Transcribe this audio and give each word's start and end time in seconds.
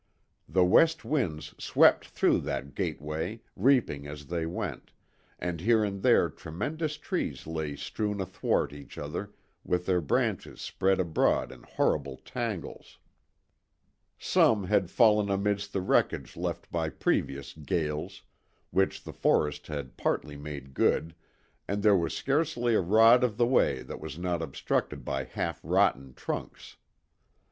The 0.49 0.65
west 0.65 1.05
winds 1.05 1.53
swept 1.59 2.07
through 2.07 2.39
that 2.39 2.73
gateway, 2.73 3.41
reaping 3.55 4.07
as 4.07 4.25
they 4.25 4.47
went, 4.47 4.93
and 5.37 5.61
here 5.61 5.83
and 5.83 6.01
there 6.01 6.27
tremendous 6.27 6.97
trees 6.97 7.45
lay 7.45 7.75
strewn 7.75 8.19
athwart 8.19 8.73
each 8.73 8.97
other 8.97 9.31
with 9.63 9.85
their 9.85 10.01
branches 10.01 10.59
spread 10.59 10.99
abroad 10.99 11.51
in 11.51 11.61
horrible 11.61 12.17
tangles. 12.17 12.97
Some 14.17 14.63
had 14.63 14.89
fallen 14.89 15.29
amidst 15.29 15.71
the 15.71 15.81
wreckage 15.81 16.35
left 16.35 16.71
by 16.71 16.89
previous 16.89 17.53
gales, 17.53 18.23
which 18.71 19.03
the 19.03 19.13
forest 19.13 19.67
had 19.67 19.97
partly 19.97 20.35
made 20.35 20.73
good, 20.73 21.13
and 21.67 21.83
there 21.83 21.95
was 21.95 22.17
scarcely 22.17 22.73
a 22.73 22.81
rod 22.81 23.23
of 23.23 23.37
the 23.37 23.45
way 23.45 23.83
that 23.83 23.99
was 24.01 24.17
not 24.17 24.41
obstructed 24.41 25.05
by 25.05 25.25
half 25.25 25.59
rotten 25.63 26.15
trunks. 26.15 26.77